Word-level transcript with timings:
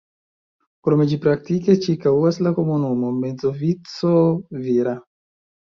Krome 0.87 1.05
ĝi 1.11 1.19
praktike 1.25 1.75
ĉirkaŭas 1.85 2.41
la 2.47 2.55
komunumon 2.61 3.23
Mezzovico-Vira. 3.27 4.99